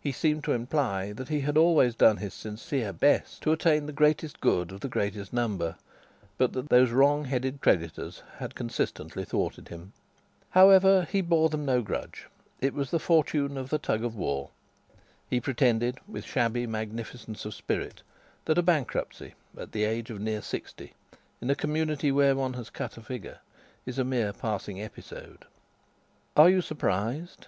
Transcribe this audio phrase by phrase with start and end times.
[0.00, 3.92] He seemed to imply that he had always done his sincere best to attain the
[3.92, 5.76] greatest good of the greatest number,
[6.36, 9.92] but that those wrong headed creditors had consistently thwarted him.
[10.50, 12.26] However, he bore them no grudge.
[12.60, 14.50] It was the fortune of the tug of war.
[15.30, 18.02] He pretended, with shabby magnificence of spirit,
[18.46, 20.94] that a bankruptcy at the age of near sixty,
[21.40, 23.38] in a community where one has cut a figure,
[23.86, 25.44] is a mere passing episode.
[26.36, 27.40] "Are you surprised?"